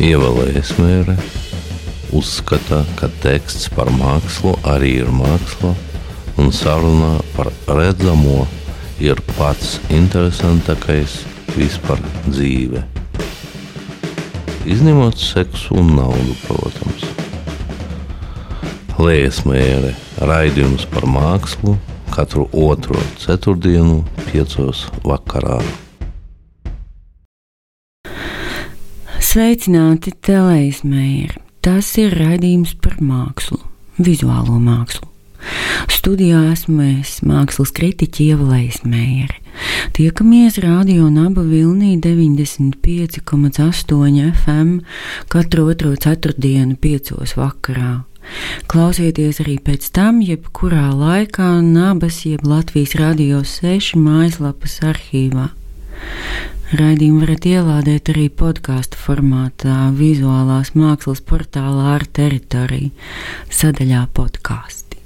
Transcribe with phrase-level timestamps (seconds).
[0.00, 1.14] Ievēlējas mēre
[2.16, 5.74] uzskata, ka teksts par mākslu arī ir māksla,
[6.40, 8.46] un saruna par redzamo
[9.04, 11.18] ir pats interesantākais
[11.52, 12.00] vispār
[12.30, 12.80] dzīve.
[14.72, 17.04] Izņemot seksu un naudu, protams.
[18.96, 19.92] Lēsmēre
[20.32, 21.76] raidījums par mākslu
[22.08, 25.60] katru otro ceturtdienu, piecos vakarā.
[29.30, 31.36] Sveicināti, Telēsmēri!
[31.62, 33.60] Tas ir raidījums par mākslu,
[34.02, 35.06] vizuālo mākslu.
[35.86, 39.38] Studijā esmu es, mākslas kritiķi Ievalējs Meijeri.
[39.94, 43.22] Tiekamies radio Naba Vilnī 95,8
[44.32, 44.82] FM
[45.30, 48.02] katru otro ceturtdienu piecos vakarā.
[48.66, 55.54] Klausieties arī pēc tam, jebkurā laikā Nabas jeb Latvijas radio 6 mājaslapas arhīvā.
[56.70, 62.92] Raidījumu varat ielādēt arī podkāstu formātā, vizuālās mākslas portālā ar teritoriju
[63.50, 65.00] sadaļā podkāsti.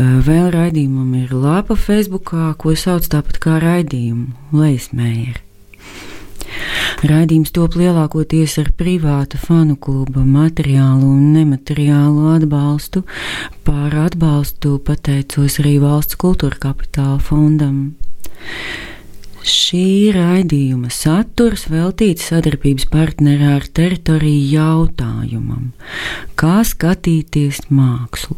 [0.00, 5.44] Vēl raidījumam ir lapa Facebook, ko sauc tāpat kā raidījumu Leismējeri.
[7.06, 13.04] Raidījums top lielākoties ar privātu fanu kluba materiālu un nemateriālu atbalstu.
[13.62, 17.94] Par atbalstu pateicos arī valsts kultūra kapitāla fondam.
[19.46, 25.70] Šī raidījuma saturs veltīts sadarbības partnerā ar teritoriju jautājumam,
[26.36, 28.36] kā skatīties mākslu.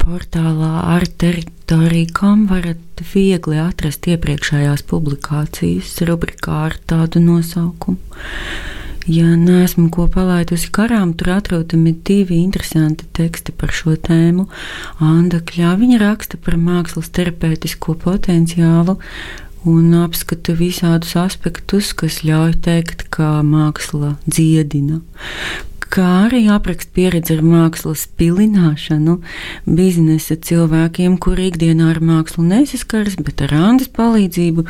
[0.00, 7.98] Portālā ar teritoriju.com varat viegli atrast iepriekšējās publikācijas rubrikā ar tādu nosaukumu.
[9.08, 14.44] Ja neesmu ko palaidusi karām, tur atrodami divi interesanti teksti par šo tēmu.
[15.00, 18.98] Anna Kļāviņa raksta par mākslas terapeitisko potenciālu
[19.64, 25.00] un apskata visādus aspektus, kas ļauj teikt, ka māksla dziedina,
[25.90, 29.16] kā arī apraksta pieredzi ar mākslas pilināšanu
[29.66, 34.66] biznesa cilvēkiem, kuri ikdienā ar mākslu nesaskaras, bet ar Andas palīdzību,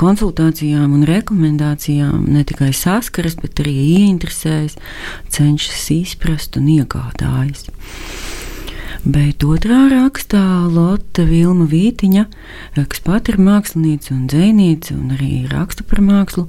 [0.00, 4.78] konsultācijām un rekomendācijām ne tikai saskaras, bet arī ieinteresējas,
[5.34, 7.68] cenšas izprast un iegādājas.
[9.00, 12.26] Bet otrā rakstā Lotte Vilma Vītiņa,
[12.76, 16.44] kas pat ir mākslinieca un dzēniece un arī raksta par mākslu,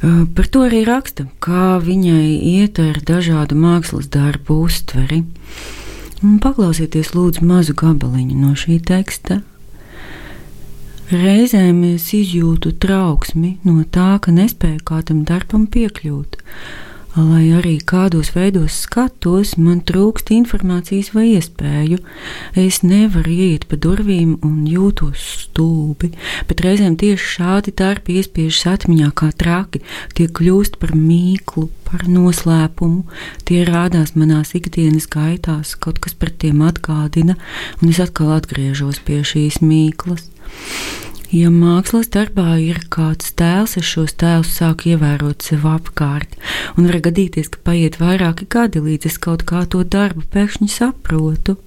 [0.00, 5.24] Par to arī raksta, kā viņai iet ar dažādu mākslas darbu uztveri.
[6.18, 9.40] Paklausieties, lūdzu, mazu gabaliņu no šī teksta.
[11.10, 16.38] Reizēm es izjūtu trauksmi no tā, ka nespēju kādam darbam piekļūt.
[17.16, 21.96] Lai arī kādos veidos skatos, man trūkst informācijas vai iespēju.
[22.52, 26.12] Es nevaru iet pa durvīm un jūtos stulbi,
[26.50, 29.80] bet reizēm tieši šādi darbi iespiežas atmiņā kā traki,
[30.14, 33.06] tie kļūst par mīklu, par noslēpumu,
[33.48, 37.38] tie rādās manās ikdienas gaitās, kaut kas par tiem atgādina,
[37.80, 40.28] un es atkal atgriežos pie šīs mīklas.
[41.28, 46.38] Ja mākslas darbā ir kāds tēls, es šos tēlus sāku ievērot sev apkārt,
[46.80, 51.58] un var gadīties, ka paiet vairāki gadi, līdz es kaut kā to darbu pēkšņi saprotu.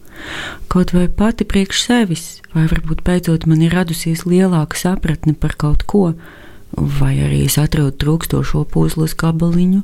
[0.66, 5.86] Kaut vai pati priekš sevis, vai varbūt beidzot man ir radusies lielāka sapratne par kaut
[5.86, 6.08] ko,
[6.78, 9.82] vai arī es atradu trūkstošo puzles gabaliņu,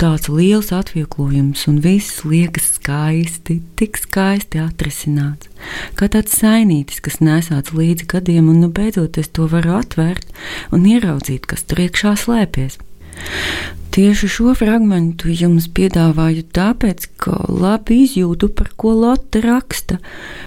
[0.00, 5.48] tāds liels atvieglojums, un viss liekas skaisti, tik skaisti atrisināts.
[5.96, 10.28] Kā tāds sainītis, kas nesāts līdzi gadiem, un nu beidzot es to varu atvērt
[10.72, 12.78] un ieraudzīt, kas tur iekšā slēpjas.
[13.96, 19.96] Tieši šo fragment jums piedāvāju tāpēc, ka labi izjūtu, par ko Lotte raksta,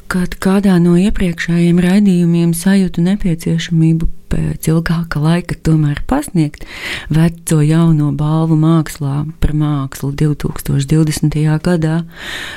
[0.05, 6.65] kad kādā no iepriekšējiem raidījumiem sajūtu nepieciešamību pēc ilgāka laika tomēr pasniegt
[7.13, 11.37] veco jauno balvu mākslā par mākslu 2020.
[11.65, 11.95] gadā.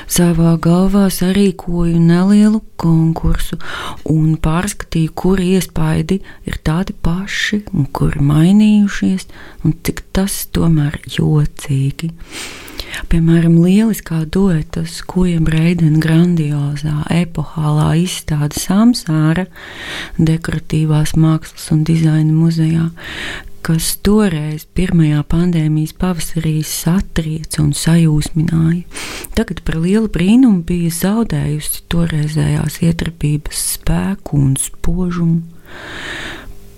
[0.07, 3.59] Savā galvā sarīkoju nelielu konkursu
[4.09, 6.19] un pārskatīju, kuri iespaidi
[6.49, 9.29] ir tādi paši un kuri mainījušies,
[9.63, 12.13] un cik tas tomēr jocīgi.
[13.09, 19.47] Piemēram, lieliskā dueta Skuja Breidena grandiozā epohālā izstāde Samsāra
[20.17, 22.89] dekoratīvās mākslas un dizaina muzejā,
[23.65, 28.83] kas toreiz pirmajā pandēmijas pavasarī satrieca un sajūsmināja.
[29.37, 35.41] Tagad par lielu brīnumu bija zaudējusi toreizējās ietrapības spēku un spožumu.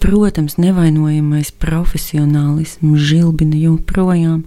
[0.06, 4.44] Protams, nevainojamais profesionālisms žilbina joprojām,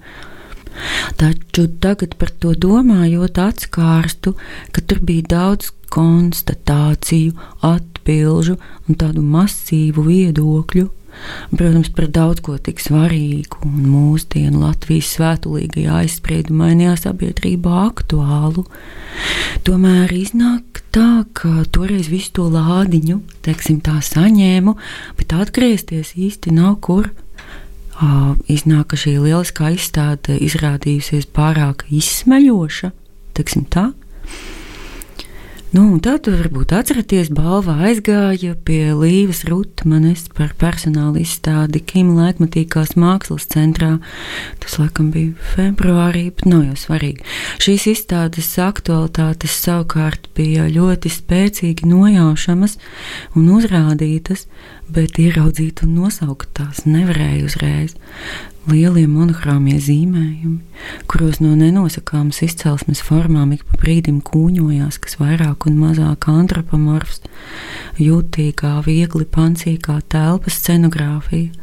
[1.19, 4.35] Taču tagad par to domājot, atskārstu,
[4.73, 7.35] ka tur bija daudz konstatāciju,
[7.65, 10.89] atbilžu un tādu masīvu viedokļu.
[11.57, 18.67] protams, par daudz ko tik svarīgu un mūsdienu Latvijas svētulīgajā aizspriedumainajā sabiedrībā aktuālu.
[19.67, 24.77] Tomēr iznāk tā, ka toreiz visu to lādiņu, teiksim, tā saņēmu,
[25.19, 27.11] bet atgriezties īsti nav kur.
[27.99, 32.93] Uh, iznāk, ka šī lieliskā izstāde izrādījusies pārāk izsmeļoša,
[33.75, 33.89] tā.
[35.69, 43.45] Nu, tad varbūt atceraties, balva aizgāja pie Līves Rutmanes par personāla izstādi Kim laikmatīgās mākslas
[43.53, 43.91] centrā.
[44.63, 47.21] Tas, laikam, bija februārī, bet nav jau svarīgi.
[47.61, 52.79] Šīs izstādes aktualitātes savukārt bija ļoti spēcīgi nojaušamas
[53.37, 54.47] un uzrādītas,
[54.89, 57.99] bet ieraudzīt un nosaukt tās nevarēja uzreiz
[58.67, 60.59] lielie monohrāmie zīmējumi,
[61.11, 67.23] kuros no nenosakāmas izcelsmes formām ik pa brīdim kūņojās, kas vairāk un mazāk antropomorfs,
[68.01, 71.55] jūtīgā, viegli pancīgā telpas scenogrāfija,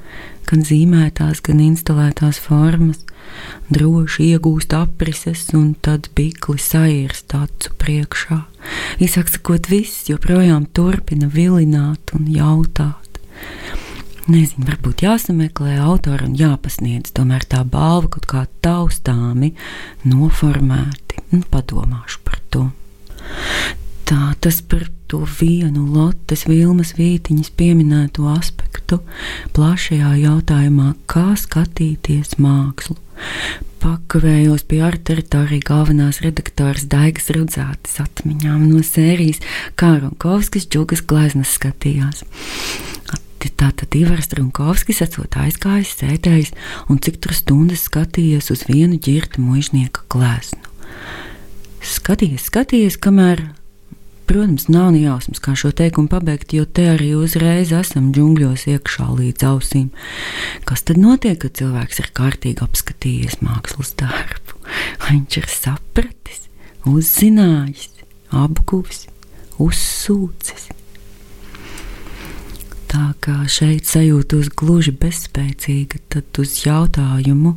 [0.50, 3.02] gan zīmētās, gan instalētās formas,
[3.74, 8.44] droši iegūst aprises un tad bikli sairst acu priekšā.
[9.04, 13.20] Īsāk sakot, viss joprojām turpina vilināt un jautāt.
[14.26, 19.52] Nezinu, varbūt jāsameklē autori un jāpasniedz tomēr tā balva kaut kā taustāmi
[20.10, 21.22] noformēti.
[21.30, 22.64] Nu, padomāšu par to.
[24.10, 29.04] Tā tas par to vienu Lottes Vilmas Vītiņas pieminēto aspektu
[29.54, 32.98] plašajā jautājumā, kā skatīties mākslu.
[33.86, 39.46] Pakavējos pie ārta teritorija galvenās redaktoras Daigas Rudzātes atmiņām no sērijas
[39.78, 42.26] Kāronkovskis Džugas gleznas skatījās
[43.54, 46.54] tā tad Ivars Runkovskis esot aizgājis, sēdējis
[46.92, 50.64] un cik tur stundas skatījies uz vienu ģirta mužnieka glēsnu.
[51.86, 53.44] Skatījies, skatījies, kamēr,
[54.26, 59.10] protams, nav ne jausmas, kā šo teikumu pabeigt, jo te arī uzreiz esam džungļos iekšā
[59.20, 59.92] līdz ausīm.
[60.66, 64.58] Kas tad notiek, kad cilvēks ir kārtīgi apskatījies mākslas darbu?
[65.06, 66.48] Viņš ir sapratis,
[66.90, 67.92] uzzinājis,
[68.34, 69.06] apguvis,
[69.62, 70.72] uzsūcis
[72.96, 77.56] tā kā šeit sajūtos gluži bezspēcīga, tad uz jautājumu,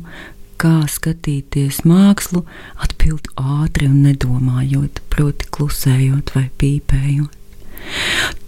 [0.59, 2.43] kā skatīties mākslu,
[2.83, 7.37] atbild ātri un nedomājot, proti, klusējot vai pīpējot.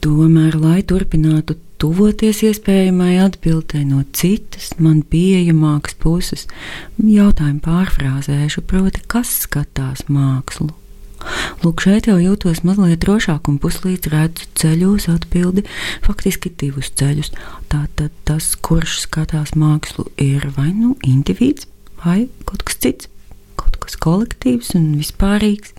[0.04, 6.48] Tomēr, lai turpinātu tuvoties iespējamai atbildēji no citas, man pieejamākas puses,
[7.00, 10.74] jautājumu pārfrāzēšu, proti, kas skatās mākslu.
[11.62, 15.66] Lūk, šeit jau jūtos mazliet drošāk un puslīdz redzu ceļos atbildi,
[16.06, 17.32] faktiski divus ceļus.
[17.72, 21.68] Tātad tas, kurš skatās mākslu, ir vai nu individs,
[22.02, 23.12] vai kaut kas cits,
[23.60, 25.76] kaut kas kolektīvs un vispārīgs.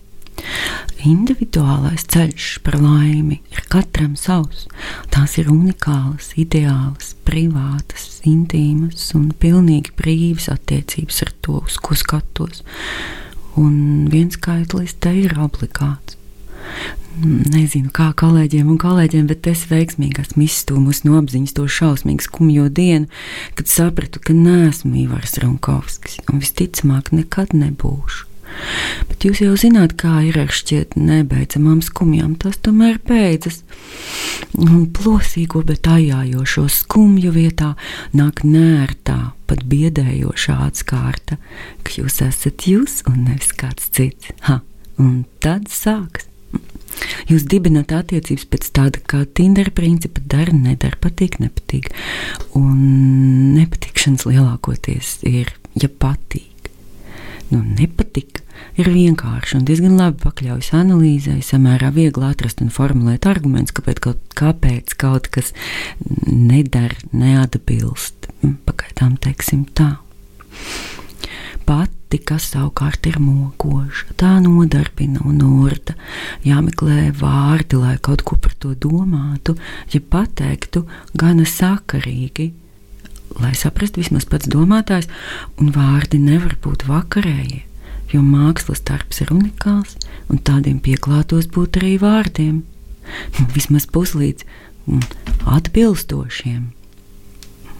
[1.03, 4.65] Individuālais ceļš par laimi ir katram savs.
[5.13, 12.63] Tās ir unikālas, ideālas, privātas, intīmas un pilnīgi brīvas attiecības ar to, uz ko skatos
[13.59, 16.17] un viens skaitlis te ir obligāts.
[17.23, 22.69] Nezinu, kā kolēģiem un kolēģiem, bet es veiksmīgi esmu izstūmus no apziņas to šausmīgu skumjo
[22.73, 23.09] dienu,
[23.59, 28.29] kad sapratu, ka neesmu Ivars Runkovskis un visticamāk nekad nebūšu.
[29.09, 32.35] Bet jūs jau zināt, kā ir ar šķiet nebeidzamām skumjām.
[32.41, 33.61] Tas tomēr beidzas.
[34.97, 37.73] Plosīgo, bet ajājošo skumju vietā
[38.15, 41.39] nāk nērtā, pat biedējošā atskārta,
[41.83, 44.31] ka jūs esat jūs un nevis kāds cits.
[44.49, 44.61] Ha,
[45.01, 46.29] un tad sāks.
[47.25, 51.89] Jūs dibināt attiecības pēc tāda kā Tinder principa, dara, nedara, patīk, nepatīk.
[52.59, 56.53] Un nepatikšanas lielākoties ir, ja patīk
[57.53, 58.42] nu, nepatika,
[58.79, 64.21] ir vienkārši un diezgan labi pakļaujas analīzei, samērā viegli atrast un formulēt argumentus, kāpēc kaut,
[64.39, 65.53] kāpēc kaut kas
[66.27, 68.29] nedara, neatbilst.
[68.41, 69.95] Mm, pagaidām teiksim tā.
[71.63, 75.95] Pati, kas savukārt ir mokoša, tā nodarbina un urda.
[76.43, 79.55] Jāmeklē vārdi, lai kaut ko par to domātu,
[79.93, 80.83] ja pateiktu
[81.15, 82.51] gana sakarīgi,
[83.39, 85.07] lai saprastu vismaz pats domātājs,
[85.61, 87.63] un vārdi nevar būt vakarēji,
[88.13, 89.97] jo mākslas darbs ir unikāls,
[90.29, 94.45] un tādiem pieklātos būt arī vārdiem, nu, vismaz puslīdz
[95.49, 96.71] atbilstošiem.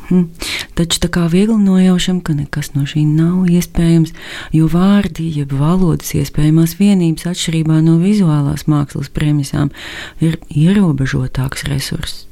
[0.09, 0.25] Hm.
[0.75, 4.11] Taču tā kā viegli nojaušam, ka nekas no šī nav iespējams,
[4.55, 9.71] jo vārdi, jeb valodas iespējamās vienības atšķirībā no vizuālās mākslas premisām
[10.19, 12.27] ir ierobežotāks resurss.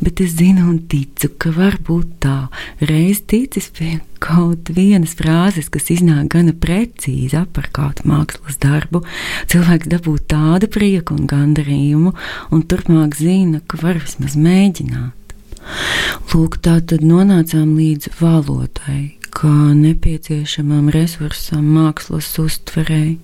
[0.00, 2.36] Bet es zinu un ticu, ka varbūt tā
[2.80, 9.04] reiz ticis pie kaut vienas frāzes, kas iznāk gana precīzi par kādu mākslas darbu,
[9.50, 12.14] cilvēks dabūt tādu prieku un gandarījumu,
[12.54, 15.14] un turpmāk zina, ka var vismaz mēģināt.
[16.32, 23.18] Lūk, tā tad nonācām līdz valodai, kā nepieciešamam resursam mākslas uztverēji.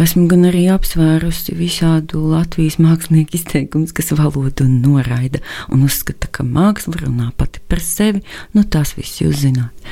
[0.00, 5.40] Esmu gan arī apsvērusi visādu Latvijas mākslinieku izteikumus, kas valodu noraida
[5.72, 8.22] un uzskata, ka māksla runā pati par sevi.
[8.54, 9.90] Nu, tas viss jūs zināt.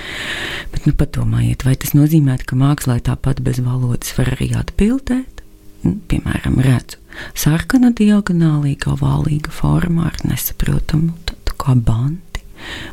[0.75, 5.43] Bet nu, padomājiet, vai tas nozīmē, ka mākslā tāpat bez valodas var arī atbildēt?
[5.83, 6.99] Nu, piemēram, redzu
[7.39, 11.15] sarkana diagonālīga, ovālīga formā ar nesaprotamu
[11.59, 12.45] kā banti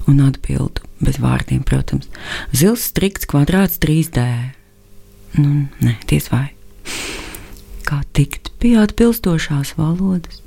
[0.09, 2.09] un atbildu bez vārdiem, protams.
[2.55, 4.25] Zils strikts kvadrāts 3D.
[5.37, 6.54] Nu, nē, ties vai
[7.85, 10.41] kā tikt pie atbilstošās valodas.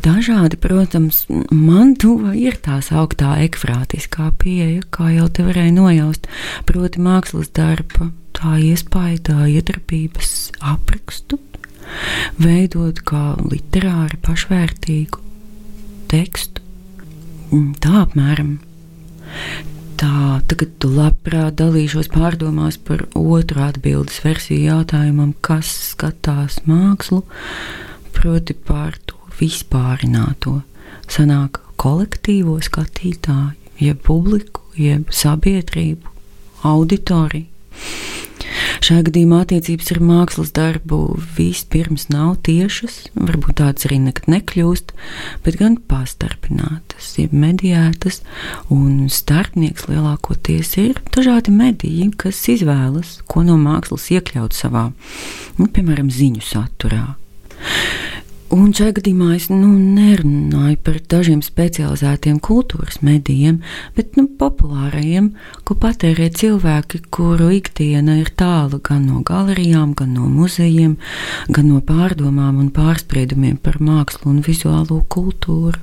[0.00, 6.28] Dažādi, protams, man tuva ir tā sauktā ekfrātiskā pieeja, kā jau te varēja nojaust,
[6.68, 11.40] proti mākslas darba, tā iespaidā iedarbības aprakstu,
[12.40, 15.22] veidot kā literāri pašvērtīgu
[16.10, 16.62] tekstu.
[17.82, 18.58] Tā apmēram
[20.00, 27.22] tā, tagad tu labprāt dalīšos pārdomās par otru atbildes versiju jautājumam, kas skatās mākslu,
[28.16, 30.60] proti par to vispārināto.
[31.10, 36.16] Sanāk kolektīvo skatītāju, jeb publiku, jeb sabiedrību,
[36.68, 37.48] auditoriju.
[38.84, 41.00] Šajā gadījumā attiecības ar mākslas darbu
[41.36, 44.94] vispirms nav tiešas, varbūt tādas arī nekad nekļūst,
[45.44, 48.22] bet gan pastarpinātas, jeb mediētas,
[48.72, 54.90] un starpnieks lielākoties ir dažādi mediji, kas izvēlas, ko no mākslas iekļaut savā,
[55.60, 57.19] nu, piemēram, ziņu saturā.
[58.50, 63.60] Un šajā gadījumā es nu, nerunāju par dažiem specializētiem kultūras medijiem,
[63.94, 65.28] bet nu, populārajiem,
[65.62, 70.96] ko patērē cilvēki, kuru ikdiena ir tāla gan no galerijām, gan no muzejiem,
[71.46, 75.78] gan no pārdomām un pārspriedumiem par mākslu un vizuālo kultūru.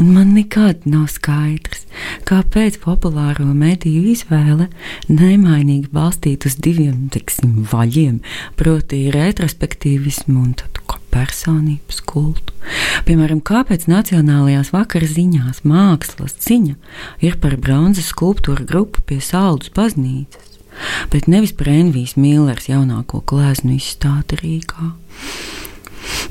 [0.00, 1.84] Un man nekad nav skaidrs,
[2.28, 4.70] kāpēc populāro mediju izvēle
[5.12, 8.22] nemainīgi balstīt uz diviem tiksim, vaļiem,
[8.56, 10.54] proti, retrospektīvismu un
[10.92, 12.52] tādu personības kultu.
[13.06, 16.76] Piemēram, kāpēc Nacionālajās vakara ziņās mākslas ziņa
[17.20, 20.58] ir par bronzas skulptūru grupu pie Saldus baznīcas,
[21.10, 24.92] bet nevis par Envijas Millers jaunāko gleznu izstādi Rīgā.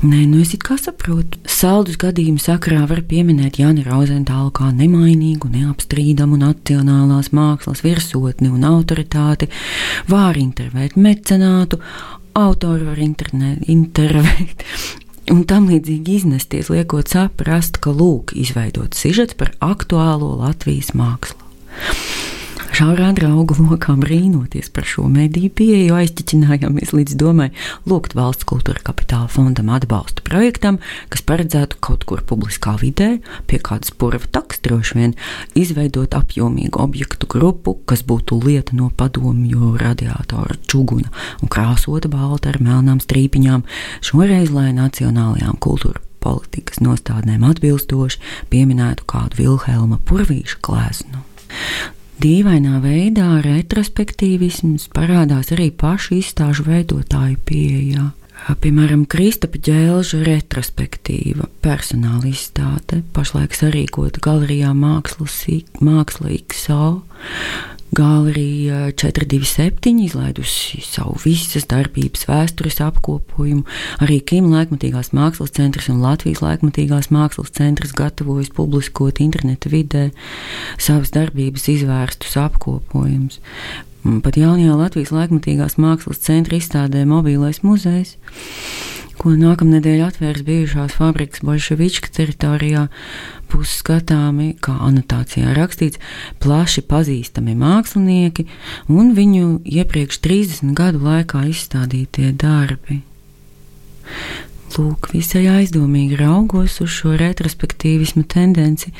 [0.02, 1.38] Nē, nu es kā saprotu.
[1.48, 9.48] Saldus gadījumu sakarā var pieminēt Jāni Rozentālu kā nemainīgu, neapstrīdamu nacionālās mākslas virsotni un autoritāti,
[10.10, 11.78] var intervēt mecenātu,
[12.34, 14.66] autori var intervēt.
[15.30, 21.38] Un tam līdzīgi iznesties, liekot saprast, ka lūk, izveidot sižets par aktuālo Latvijas mākslu.
[22.72, 27.50] Šaurā draugu lokā brīnoties par šo mediju pieeju, aizķiķinājāmies līdz domai
[27.84, 30.78] lūgt valsts kultūra kapitāla fondam atbalstu projektam,
[31.12, 33.10] kas paredzētu kaut kur publiskā vidē,
[33.44, 35.12] pie kādas purva taks droši vien,
[35.52, 41.12] izveidot apjomīgu objektu grupu, kas būtu lieta no padomju radiatora čuguna
[41.44, 43.66] un krāsota balta ar melnām strīpiņām,
[44.00, 51.28] šoreiz lai nacionālajām kultūra politikas nostādnēm atbilstoši pieminētu kādu Vilhelma Purvīša gleznu.
[52.22, 58.04] Dīvainā veidā retrospektīvisms parādās arī pašu izstāžu veidotāju pieejā.
[58.62, 65.26] Piemēram, Kristapa ģēlža retrospektīva, personāla izstāde, pašlaik sarīkota galerijā Māksla
[66.46, 66.86] XO,
[67.92, 73.66] Galerija 427 izlaidusi savu visas darbības vēstures apkopojumu.
[74.00, 80.06] Arī Kim laikmatīgās mākslas centrs un Latvijas laikmatīgās mākslas centrs gatavojas publiskot interneta vidē
[80.80, 83.42] savas darbības izvērstus apkopojumus.
[84.02, 88.16] Pat jaunajā Latvijas laikmatīgās mākslas centra izstādē Mobilais muzejs
[89.22, 92.88] ko nākamnedēļ atvērs bijušās fabrikas Bolševička teritorijā,
[93.52, 96.00] būs skatāmi, kā anotācijā rakstīts,
[96.42, 98.48] plaši pazīstami mākslinieki
[98.90, 103.02] un viņu iepriekš 30 gadu laikā izstādītie darbi.
[104.72, 108.92] Lūk, visai aizdomīgi raugos uz šo retrospektīvismu tendenci,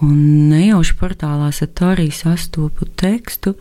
[0.00, 0.14] un
[0.48, 3.52] nejauši portālā Satorī sastopu tekstu,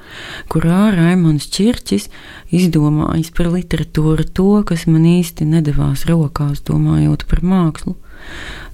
[0.51, 2.07] kurā Raimons Čirčis
[2.55, 7.97] izdomājis par literatūru to, kas man īsti nedavās rokās, domājot par mākslu.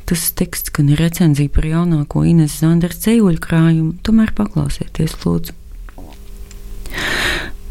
[0.05, 5.57] Tas teksts gan ir recenzija par jaunāko Ines Zanders ceļu krājumu, tomēr paklausieties, lūdzu.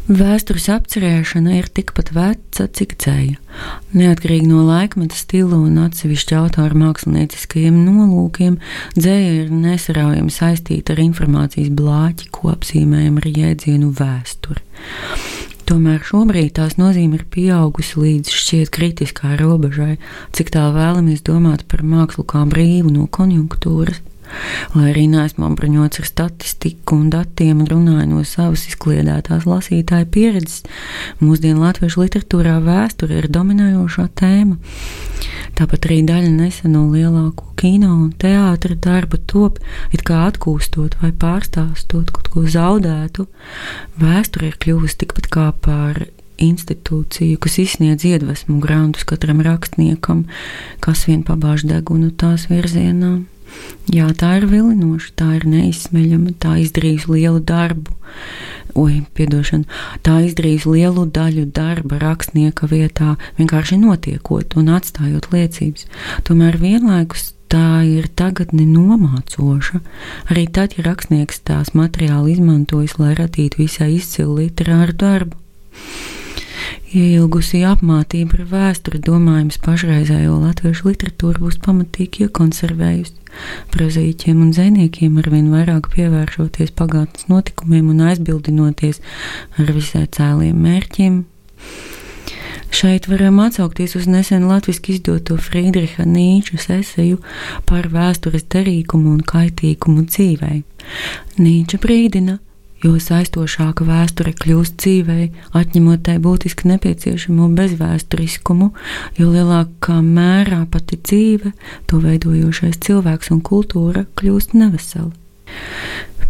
[0.05, 3.39] Vēstures apcerēšana ir tikpat veca, cik dzēja.
[3.97, 8.59] Neatkarīgi no laikmeta stila un atsevišķa autora mākslinieckajiem nolūkiem,
[8.93, 14.61] dzēja ir nesaraujami saistīta ar informācijas blāķi, ko apzīmējam ar jēdzienu vēsture.
[15.65, 19.95] Tomēr šobrīd tās nozīme ir pieaugusi līdz šķiet kritiskai robežai,
[20.37, 24.05] cik tā vēlamies domāt par mākslu kā brīvu no konjunktūras.
[24.75, 30.63] Lai arī neesmu apbruņots ar statistiku un datiem un runāju no savas izkliedētās lasītāja pieredzes,
[31.21, 34.57] mūsdienu latviešu literatūrā vēsture ir dominējošā tēma.
[35.55, 39.61] Tāpat arī daļa neseno lielāko kino un teātra darbu top,
[39.95, 43.29] it kā atgūstot vai pārstāstot kaut ko zaudētu.
[44.01, 46.03] Vēsture ir kļuvusi tikpat kā par
[46.41, 50.25] institūciju, kas izsniedz iedvesmu grāmatus katram rakstniekam,
[50.83, 53.21] kas vien pabāž degunu tās virzienā.
[53.93, 57.93] Jā, tā ir vilinoša, tā ir neizsmeļama, tā izdarījusi lielu darbu.
[58.75, 59.63] Oi, piedošana,
[60.03, 65.85] tā izdarījusi lielu daļu darba rakstnieka vietā, vienkārši notiekot un atstājot liecības.
[66.27, 69.79] Tomēr vienlaikus tā ir tagadne nomācoša.
[70.33, 75.44] Arī tad, ja rakstnieks tās materiāli izmantojas, lai radītu visai izcilu literāru darbu.
[76.95, 83.17] Ieilgusī apmācība ar vēsturi domājums pašreizējo latviešu literatūru būs pamatīgi iekonservējusi.
[83.73, 89.01] Prozīķiem un zvejniekiem arvien vairāk pievēršoties pagātnes notikumiem un aizbildinoties
[89.59, 91.19] ar visai cēliem mērķiem.
[92.75, 97.19] Šeit varam atsaukties uz nesen latviešu izdoto Friedricha Nīčas eseju
[97.67, 100.63] par vēstures derīgumu un kaitīgumu dzīvei.
[101.43, 102.39] Nīča brīdina,
[102.83, 108.71] jo saistošāka vēsture kļūst dzīvei, atņemot tai būtiski nepieciešamo bezvēsturiskumu,
[109.19, 111.53] jo lielākā mērā pati dzīve,
[111.89, 115.13] to veidojošais cilvēks un kultūra kļūst nevesela.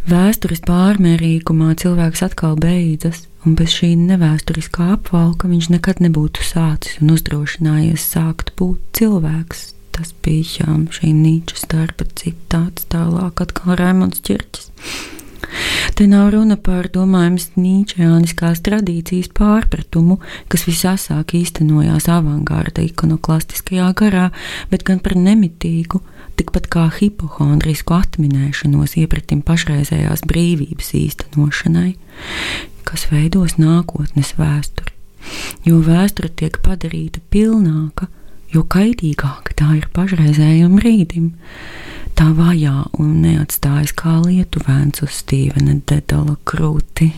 [0.05, 7.15] Vēstures pārmērīgumā cilvēks atkal beidzas, un bez šī nevēsturiskā apvalka viņš nekad nebūtu sācis un
[7.15, 9.71] uzdrošinājies sākt būt cilvēks.
[9.95, 15.14] Tas bija šī Nīčas darba citāts, tālāk atkal Raimons Čirķis.
[15.95, 20.17] Te nav runa par domājumas nīčajāniskās tradīcijas pārpratumu,
[20.51, 24.25] kas visasāk īstenojās avangārda ikonoklastiskajā garā,
[24.67, 26.01] bet gan par nemitīgu,
[26.35, 31.93] tikpat kā hipohondrisku atminēšanos iepratim pašreizējās brīvības īstenošanai,
[32.83, 34.91] kas veidos nākotnes vēsturi.
[35.63, 38.11] Jo vēsture tiek padarīta pilnāka,
[38.51, 41.31] jo kaitīgāka tā ir pašreizējam brīdim
[42.15, 47.11] tā vajā un neatstājas kā lietuvēns uz Stīvena Dedala krūti.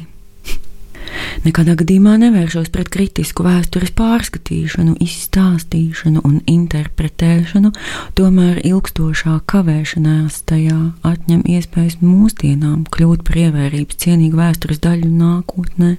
[1.45, 7.71] Nekādā gadījumā nevēršos pret kritisku vēstures pārskatīšanu, izstāstīšanu un interpretēšanu,
[8.17, 15.93] tomēr ilgstošā kavēšanās tajā atņem iespējas mūsdienām kļūt par ievērības cienīgu vēstures daļu nākotnē.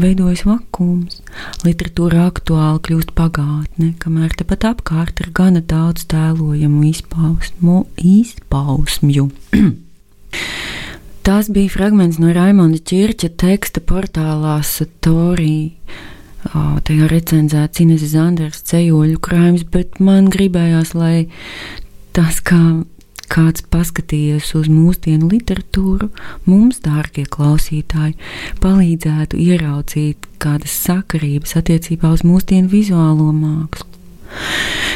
[0.00, 1.20] Veidojas vakums,
[1.66, 9.30] literatūra aktuāli kļūst pagātne, kamēr tepat apkārt ir gana daudz tēlojamu izpausmu, izpausmju.
[11.22, 15.76] Tas bija fragments no Raimonda Čirča teksta portālā Satorī.
[16.50, 21.28] Tajā recenzēts Ines Zanders ceļoļu krājums, bet man gribējās, lai
[22.16, 22.62] tas, kā
[23.30, 26.08] kāds paskatījies uz mūsdienu literatūru,
[26.48, 28.16] mums, dārgie klausītāji,
[28.64, 33.89] palīdzētu ieraudzīt kādas sakarības attiecībā uz mūsdienu vizuālo mākslu.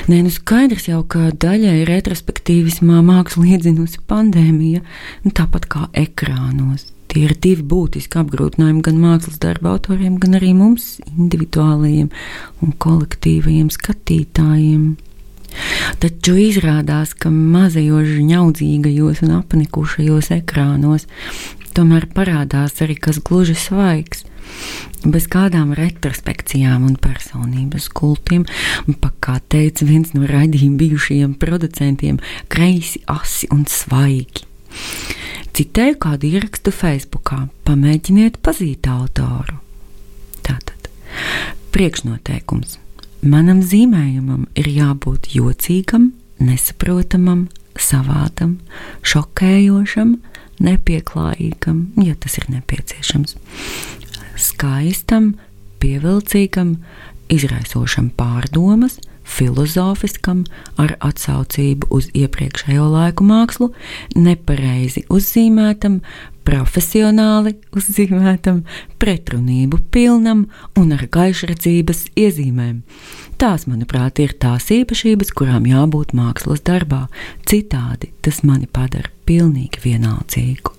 [0.05, 4.83] Nē, nu skaidrs jau, ka daļai retrospektīvismā māksla iedzinusi pandēmija,
[5.25, 6.91] nu, tāpat kā ekrānos.
[7.09, 12.11] Tie ir divi būtiski apgrūtinājumi gan mākslas darba autoriem, gan arī mums, individuālajiem
[12.65, 14.87] un kolektīvajiem skatītājiem.
[16.03, 21.07] Taču izrādās, ka mazajos žņaudzīgajos un apnikušajos ekrānos
[21.75, 24.25] tomēr parādās arī kas gluži svaigs
[25.05, 28.47] bez kādām retrospekcijām un personības kultiem,
[29.01, 32.21] pat kā teica viens no raidījuma bijušajiem producentiem,
[32.53, 34.47] kreisi, asi un svaigi.
[35.55, 39.61] Citēju kādu ierakstu Facebookā, pamēģiniet pazīt autoru.
[40.43, 40.89] Tātad,
[41.75, 42.81] priekšnoteikums.
[43.25, 46.11] Manam zīmējumam ir jābūt jocīgam,
[46.43, 47.47] nesaprotamam,
[47.81, 48.59] savādam,
[49.07, 50.17] šokējošam,
[50.65, 53.39] nepieklājīgam, ja tas ir nepieciešams
[54.41, 55.35] skaistam,
[55.83, 56.77] pievilcīgam,
[57.33, 60.45] izraisošam pārdomas, filozofiskam,
[60.81, 63.71] ar atsaucību uz iepriekšējo laiku mākslu,
[64.17, 66.01] nepareizi uzzīmētam,
[66.45, 68.63] profesionāli uzzīmētam,
[69.01, 70.45] pretrunību pilnam
[70.81, 72.83] un ar gaišredzības iezīmēm.
[73.41, 77.07] Tās, manuprāt, ir tās īpašības, kurām jābūt mākslas darbā.
[77.49, 80.77] Citādi tas mani padara pilnīgi vienaldzīgu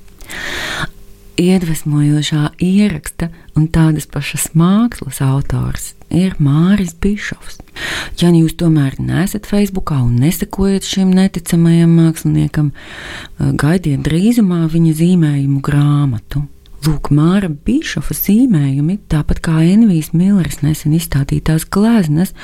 [1.41, 7.59] iedvesmojošā ieraksta un tādas pašas mākslas autors ir Māris Bišovs.
[8.21, 12.71] Ja nu jūs tomēr nesat Facebookā un nesakojat šim neticamajam māksliniekam,
[13.39, 16.45] gaidiet drīzumā viņa zīmējumu grāmatu.
[16.85, 22.35] Lūk, Māra Bišofa zīmējumi, tāpat kā Envijas Milleris nesen izstādītās gleznas,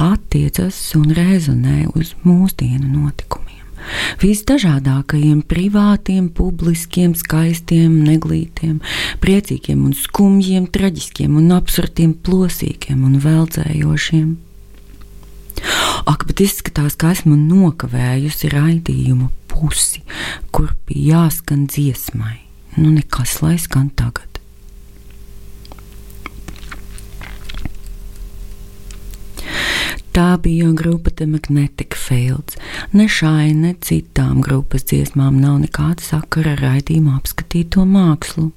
[0.00, 3.49] attiecas un rezonē uz mūsdienu notikumiem.
[4.20, 8.78] Visdažādākajiem privātiem, publiskiem, skaistiem, neglītiem,
[9.22, 14.30] priecīgiem un skumjiem, traģiskiem un absurdiem, plosīgiem un veldzējošiem.
[16.08, 20.04] Ak, bet izskatās, ka esmu nokavējusi raidījumu pusi,
[20.54, 22.38] kur bija jāskan dziesmai.
[22.78, 24.29] Nu, nekas, lai skan tagad.
[30.14, 32.56] Tā bija grupa The Magnetic Fields.
[32.92, 38.50] Ne šai, ne citām grupas dziesmām nav nekāda sakara ar raidījumu apskatīto mākslu.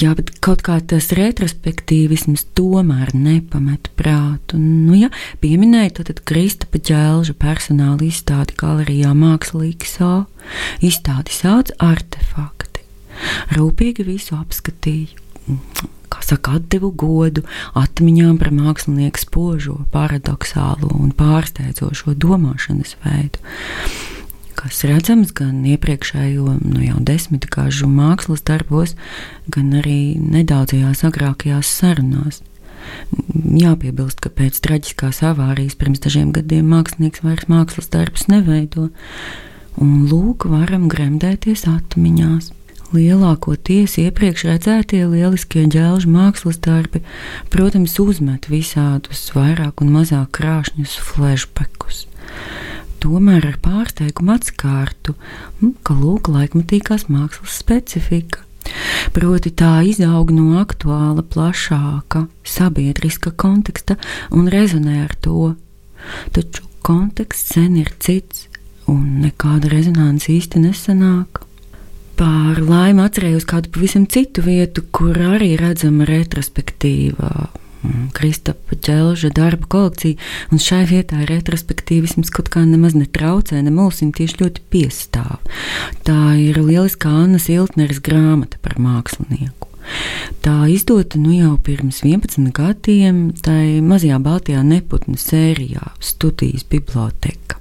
[0.00, 4.56] Jā, bet kaut kā tas retrospektīvisms tomēr nepamet prātu.
[4.56, 5.10] Nu, ja
[5.42, 10.14] pieminēja to tad Kristapa ģēlža personāla izstādi galerijā Mākslīgs O.
[10.80, 12.86] Izstādi sauc artefakti.
[13.58, 15.98] Rūpīgi visu apskatīju
[16.30, 17.44] saka, atdevu godu
[17.78, 23.42] atmiņām par mākslinieku spožo, paradoxālo un pārsteidzošo domāšanas veidu.
[24.60, 28.92] Kas redzams gan iepriekšējo nu jau desmitgažu mākslas darbos,
[29.48, 32.42] gan arī nedaudzajās agrākajās sarunās.
[33.32, 38.90] Jāpiebilst, ka pēc traģiskās avārijas pirms dažiem gadiem mākslinieks vairs mākslas darbus neveido,
[39.80, 42.52] un lūk, varam gremdēties atmiņās.
[42.90, 47.04] Lielākoties iepriekš redzētie lieliskie ģēlžu mākslas darbi,
[47.46, 52.08] protams, uzmet visādus vairāk un mazāk krāšņus flashbackus.
[52.98, 55.14] Tomēr ar pārsteigumu atskārtu,
[55.60, 58.42] hm, ka lūk, laikmatīgās mākslas specifika.
[59.14, 64.00] Proti tā izaug no aktuāla, plašāka sabiedriska konteksta
[64.34, 65.52] un rezonē ar to.
[66.34, 68.48] Taču konteksts sen ir cits,
[68.90, 71.44] un nekāda rezonance īsti nesanāk.
[72.20, 77.48] Par laimi atcerējos kādu pavisam citu vietu, kur arī redzama retrospektīva.
[77.80, 80.18] Mm, Kristapa ķelža darba kolekcija,
[80.52, 85.38] un šai vietā retrospektīvisms kaut kā nemaz netraucē, ne mulsim tieši ļoti piestāv.
[86.04, 89.70] Tā ir lieliskā Annas Iltneres grāmata par mākslinieku.
[90.44, 97.59] Tā izdota nu jau pirms 11 gadiem, tai mazajā Baltijā neputnu sērijā Studijas biblioteka.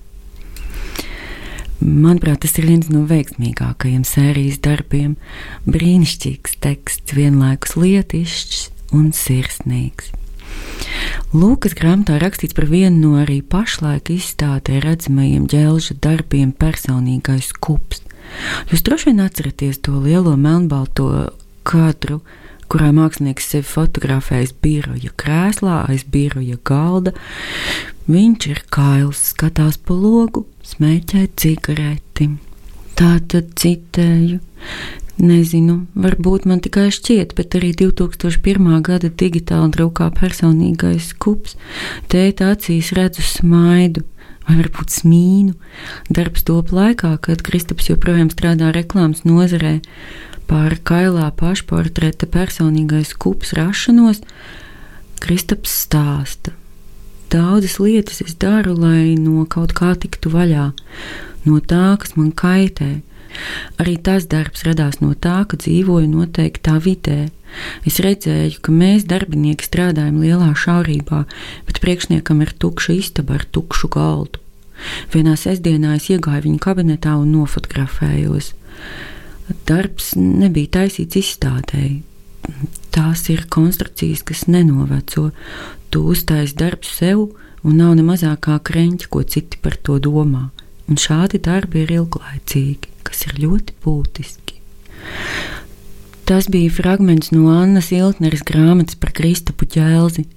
[1.80, 5.16] Manuprāt, tas ir viens no veiksmīgākajiem sērijas darbiem.
[5.64, 8.66] Brīnišķīgs teksts, vienlaikus lietišķs
[8.98, 10.12] un sirsnīgs.
[11.32, 18.04] Lūkas grāmatā rakstīts par vienu no arī pašlaik izstādē redzamajiem ģēlža darbiem personīgais kups.
[18.70, 21.30] Jūs droši vien atceraties to lielo melnbalto
[21.64, 22.20] kadru,
[22.70, 27.16] kurā mākslinieks sevi fotografējis biroja krēslā aiz biroja galda.
[28.10, 32.30] Viņš ir kails, skatās pa logu, smēķē cigareti.
[33.00, 34.40] Tā tad citēju.
[35.20, 38.70] Nezinu, varbūt man tikai šķiet, bet arī 2001.
[38.86, 41.58] gada digitāli drukā personīgais kups.
[42.08, 44.06] Tēta acīs redzu smaidu,
[44.48, 45.58] vai varbūt smīnu.
[46.08, 49.82] Darbs top laikā, kad Kristaps joprojām strādā reklāmas nozarē.
[50.48, 54.24] Pār kailā pašportreta personīgais kups rašanos
[55.20, 56.56] Kristaps stāsta.
[57.30, 60.72] Daudzas lietas es daru, lai no kaut kā tiktu vaļā,
[61.46, 63.04] no tā, kas man kaitē.
[63.82, 67.30] Arī tas darbs radās no tā, ka dzīvoju noteiktā vidē.
[67.88, 71.24] Es redzēju, ka mēs, darbinieki, strādājam lielā šaurībā,
[71.68, 74.42] bet priekšniekam ir tukša istaba ar tukšu galdu.
[75.14, 78.54] Vienā sestdienā es iegāju viņa kabinetā un nofotografējos.
[79.68, 82.04] Darbs nebija taisīts izstādēji.
[82.94, 85.30] Tās ir konstrukcijas, kas nenoveco.
[85.90, 87.26] Tu uztais darbu sev,
[87.66, 90.48] un nav ne mazākā kreņķa, ko citi par to domā.
[90.90, 94.58] Un šādi darbi ir ilglaicīgi, kas ir ļoti būtiski.
[96.30, 100.28] Tas bija fragments no Annas Iltneres grāmatas par Kristapu ķēlzi.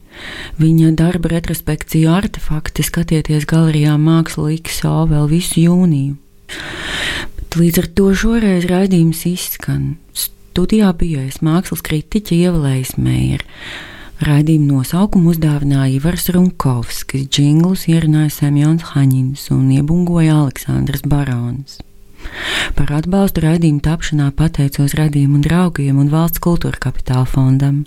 [0.60, 6.16] Viņa darba retrospekciju artefakti skatieties galerijā XO vēl visu jūniju.
[7.36, 13.48] Bet līdz ar to šoreiz raidījums izskan Studijā bijis mākslas kritiķa Ievalējs Meijers.
[14.22, 21.80] Raidījumu nosaukumu uzdāvināja Ivars Runkovskis, džinglus ierunāja Semjons Haņins un iebungoja Aleksandrs Barons.
[22.76, 27.80] Par atbalstu raidījumu tapšanā pateicos radījumu draugiem un valsts kultūra kapitāla fondam.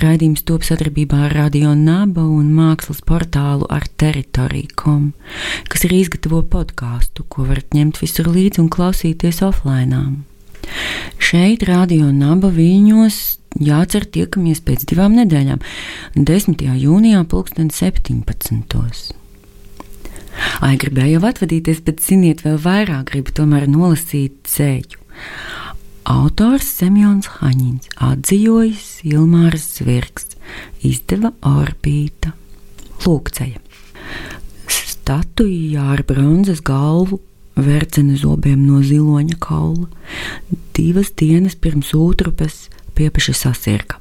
[0.00, 5.10] Raidījums top sadarbībā ar Radio Naba un mākslas portālu ar teritoriju.com,
[5.68, 10.00] kas arī izgatavo podkāstu, ko varat ņemt visur līdzi un klausīties offline.
[11.20, 15.62] Šeit, Radio Naba Viņos, jācer tiekamies pēc divām nedēļām,
[16.14, 16.66] 10.
[16.84, 19.16] jūnijā, 2017.
[20.60, 25.00] Ai, gribēju jau atvadīties, bet ziniet, vēl vairāk gribu tomēr nolasīt ceļu.
[26.10, 30.32] Autors Semjons Haņins, atzīvojis Ilmārs Zvirks,
[30.86, 32.32] izdeva Orbīta.
[33.04, 33.60] Lūkceja.
[34.70, 37.20] Statuja ar bronzas galvu,
[37.60, 39.88] vercena zobiem no ziloņa kaula.
[40.76, 42.68] Divas dienas pirms utrupes
[43.00, 43.98] piepeši sasirka.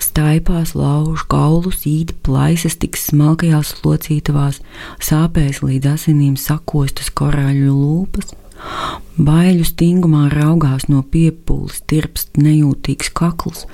[0.00, 4.58] Staipās lauž kaulus, īdi plaisas tik smalkajās locītavās,
[5.06, 8.34] sāpēs līdz asinīm sakostas korāļu lūpas.
[9.20, 13.64] Baiļu stingumā raugās no piepūles, tirpst nejūtīgs kakls,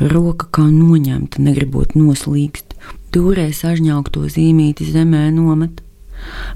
[0.00, 2.74] roka kā noņemta, negribot noslīgst,
[3.14, 5.82] dūrē sažņaukto zīmīti zemē nomet.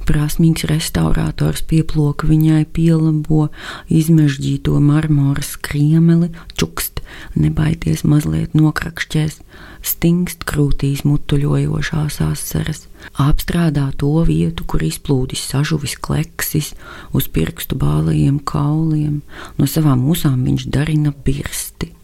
[0.08, 3.48] Prasmīgs restaurators pieploka viņai pielabo
[3.92, 6.97] izmežģīto marmora skriemeli, čukst,
[7.38, 9.38] nebaities mazliet nokrakšķēs,
[9.84, 12.86] stingst krūtīs mutuļojošās asaras,
[13.22, 16.74] apstrādā to vietu, kur izplūdis sažuvis kleksis
[17.16, 19.20] uz pirkstu bālajiem kauliem,
[19.58, 21.94] no savām musām viņš darina birsti.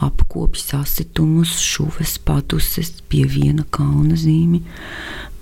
[0.00, 4.62] Apkopj sasitumus, šuves patuses pie viena kauna zīmi,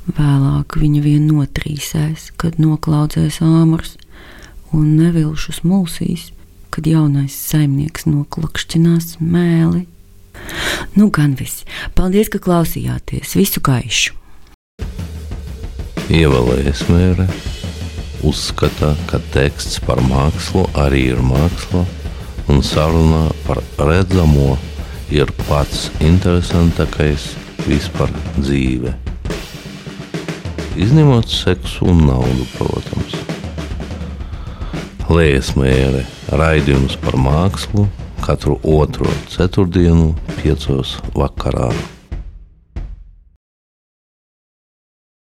[0.05, 3.95] Vēlāk viņa vien notrīsēs, kad noklaudzēs āmurs
[4.77, 6.27] un nevilšus mulsīs,
[6.75, 9.85] kad jaunais saimnieks noklakšķinās mēli.
[10.99, 11.63] Nu, gan viss.
[11.95, 13.37] Paldies, ka klausījāties.
[13.39, 14.19] Visu gaišu!
[16.13, 17.29] Ievēlējies mēre,
[18.27, 21.87] uzskata, ka teksts par mākslu arī ir māksla,
[22.53, 24.59] un saruna par redzamo
[25.15, 27.31] ir pats interesantākais
[27.65, 28.99] vispār dzīvē
[30.77, 33.34] izņemot seksu un naudu, protams.
[35.05, 36.01] Liesmēra
[36.41, 37.85] raidījums par mākslu
[38.25, 41.69] katru otro ceturtdienu, piecos vakarā.